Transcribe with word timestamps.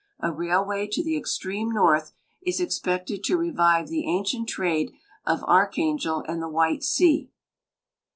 A 0.19 0.31
railway 0.31 0.87
to 0.93 1.03
the 1.03 1.15
extreme 1.15 1.69
north 1.69 2.11
is 2.41 2.59
expected 2.59 3.23
to 3.25 3.37
revive 3.37 3.87
the 3.87 4.07
ancient 4.07 4.49
trade 4.49 4.93
of 5.27 5.43
Archangel 5.43 6.23
and 6.27 6.41
the 6.41 6.49
White 6.49 6.83
sea. 6.83 7.29